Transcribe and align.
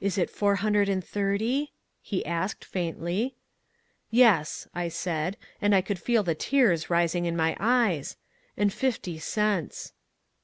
"'Is 0.00 0.18
it 0.18 0.30
four 0.30 0.56
hundred 0.56 0.88
and 0.88 1.04
thirty?' 1.04 1.70
he 2.02 2.26
asked 2.26 2.64
faintly. 2.64 3.36
"'Yes,' 4.10 4.66
I 4.74 4.88
said, 4.88 5.36
and 5.62 5.76
I 5.76 5.80
could 5.80 6.00
feel 6.00 6.24
the 6.24 6.34
tears 6.34 6.90
rising 6.90 7.24
in 7.24 7.36
my 7.36 7.56
eyes, 7.60 8.16
'and 8.56 8.72
fifty 8.72 9.16
cents.' 9.20 9.92